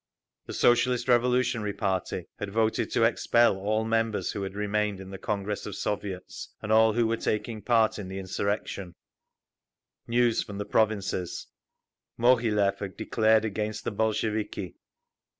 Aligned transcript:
The 0.47 0.53
Socialist 0.53 1.07
Revolutionary 1.07 1.73
Party 1.73 2.25
had 2.39 2.49
voted 2.49 2.89
to 2.89 3.03
expel 3.03 3.55
all 3.57 3.85
members 3.85 4.31
who 4.31 4.41
had 4.41 4.55
remained 4.55 4.99
in 4.99 5.11
the 5.11 5.19
Congress 5.19 5.67
of 5.67 5.75
Soviets, 5.75 6.49
and 6.59 6.71
all 6.71 6.93
who 6.93 7.05
were 7.05 7.17
taking 7.17 7.61
part 7.61 7.99
in 7.99 8.07
the 8.07 8.17
insurrection…. 8.17 8.95
News 10.07 10.41
from 10.41 10.57
the 10.57 10.65
provinces. 10.65 11.45
Moghilev 12.17 12.79
had 12.79 12.97
declared 12.97 13.45
against 13.45 13.83
the 13.83 13.91
Bolsheviki. 13.91 14.73